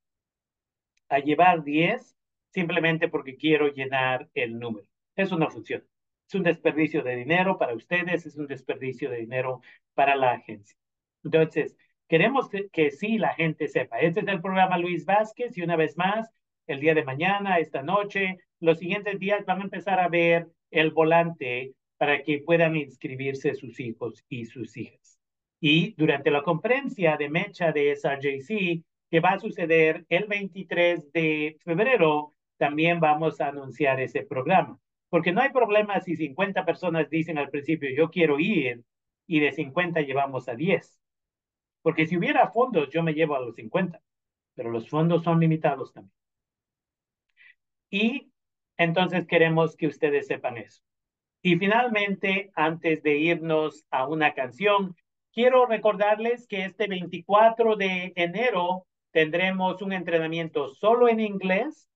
[1.09, 2.15] a llevar 10
[2.49, 4.87] simplemente porque quiero llenar el número.
[5.15, 5.85] Eso no funciona.
[6.27, 9.61] Es un desperdicio de dinero para ustedes, es un desperdicio de dinero
[9.93, 10.77] para la agencia.
[11.23, 11.77] Entonces,
[12.07, 13.99] Queremos que, sí la gente sepa.
[13.99, 16.29] Este es el programa Luis Vázquez y una vez más,
[16.65, 20.91] el día de mañana, esta noche, los siguientes días van a empezar a ver el
[20.91, 25.19] volante para que puedan inscribirse sus hijos y sus hijas.
[25.59, 31.57] Y durante la conferencia de Mecha de SRJC, que va a suceder el 23 de
[31.63, 34.79] febrero, también vamos a anunciar ese programa.
[35.09, 38.83] Porque no hay problema si 50 personas dicen al principio, yo quiero ir,
[39.25, 40.97] y de 50 llevamos a 10.
[41.87, 44.01] Porque si hubiera fondos, yo me llevo a los 50,
[44.55, 46.13] pero los fondos son limitados también.
[47.89, 48.29] Y
[48.75, 50.83] entonces queremos que ustedes sepan eso.
[51.41, 54.97] Y finalmente, antes de irnos a una canción,
[55.31, 61.87] quiero recordarles que este 24 de enero tendremos un entrenamiento solo en inglés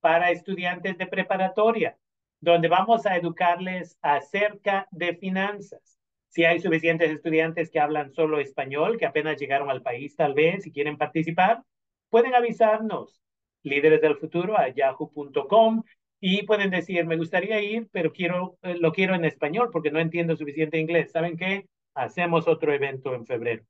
[0.00, 1.98] para estudiantes de preparatoria.
[2.40, 5.95] donde vamos a educarles acerca de finanzas.
[6.36, 10.66] Si hay suficientes estudiantes que hablan solo español, que apenas llegaron al país tal vez
[10.66, 11.62] y quieren participar,
[12.10, 13.22] pueden avisarnos,
[13.62, 15.82] líderes del futuro a yahoo.com
[16.20, 19.98] y pueden decir, me gustaría ir, pero quiero, eh, lo quiero en español porque no
[19.98, 21.10] entiendo suficiente inglés.
[21.10, 21.68] ¿Saben qué?
[21.94, 23.64] Hacemos otro evento en febrero.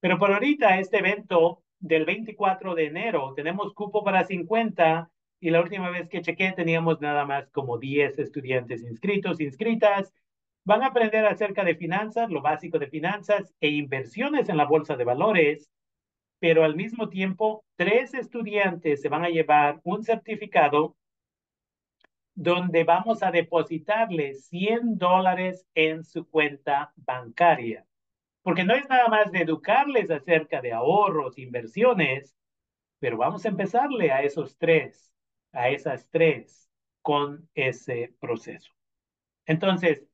[0.00, 5.60] Pero por ahorita, este evento del 24 de enero, tenemos cupo para 50 y la
[5.60, 10.10] última vez que chequé teníamos nada más como 10 estudiantes inscritos, inscritas.
[10.68, 14.96] Van a aprender acerca de finanzas, lo básico de finanzas e inversiones en la bolsa
[14.96, 15.70] de valores,
[16.40, 20.94] pero al mismo tiempo, tres estudiantes se van a llevar un certificado
[22.34, 27.86] donde vamos a depositarles 100 dólares en su cuenta bancaria.
[28.42, 32.36] Porque no es nada más de educarles acerca de ahorros, inversiones,
[32.98, 35.14] pero vamos a empezarle a esos tres
[35.52, 36.68] a esas tres
[37.00, 38.70] con ese proceso.
[39.46, 40.07] Entonces,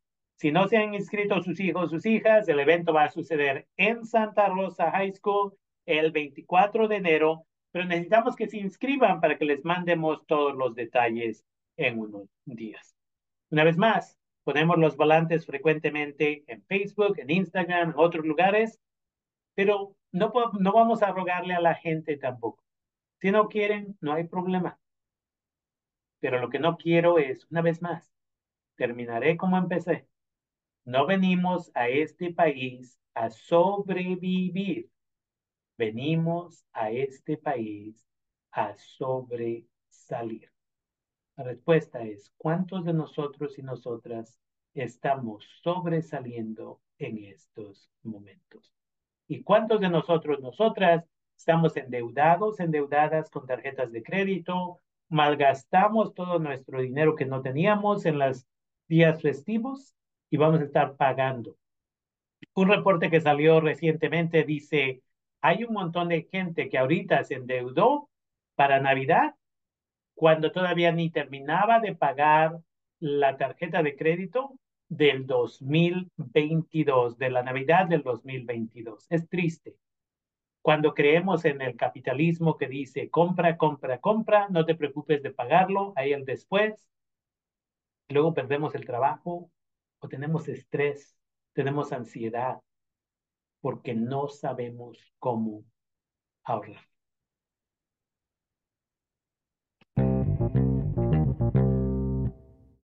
[0.45, 4.05] si no se han inscrito sus hijos, sus hijas, el evento va a suceder en
[4.05, 9.47] Santa Rosa High School el 24 de enero, pero necesitamos que se inscriban para que
[9.47, 11.47] les mandemos todos los detalles
[11.79, 12.95] en unos días.
[13.49, 18.79] Una vez más, ponemos los volantes frecuentemente en Facebook, en Instagram, en otros lugares,
[19.55, 20.31] pero no,
[20.61, 22.63] no vamos a rogarle a la gente tampoco.
[23.19, 24.79] Si no quieren, no hay problema.
[26.21, 28.13] Pero lo que no quiero es, una vez más,
[28.77, 30.07] terminaré como empecé.
[30.85, 34.91] No venimos a este país a sobrevivir.
[35.79, 38.07] Venimos a este país
[38.53, 40.53] a sobresalir.
[41.37, 44.39] La respuesta es, ¿cuántos de nosotros y nosotras
[44.75, 48.73] estamos sobresaliendo en estos momentos?
[49.27, 51.05] ¿Y cuántos de nosotros, nosotras,
[51.37, 58.19] estamos endeudados, endeudadas con tarjetas de crédito, malgastamos todo nuestro dinero que no teníamos en
[58.19, 58.47] los
[58.87, 59.97] días festivos
[60.35, 61.57] y vamos a estar pagando.
[62.57, 65.01] Un reporte que salió recientemente dice,
[65.41, 68.11] hay un montón de gente que ahorita se endeudó
[68.57, 69.37] para Navidad
[70.13, 72.59] cuando todavía ni terminaba de pagar
[72.99, 74.59] la tarjeta de crédito
[74.89, 79.07] del 2022, de la Navidad del 2022.
[79.11, 79.77] Es triste
[80.63, 85.93] cuando creemos en el capitalismo que dice compra, compra, compra, no te preocupes de pagarlo,
[85.95, 86.89] ahí el después,
[88.09, 89.53] luego perdemos el trabajo
[90.05, 91.17] o tenemos estrés,
[91.55, 92.61] tenemos ansiedad,
[93.63, 95.65] porque no sabemos cómo
[96.45, 96.87] ahorrar.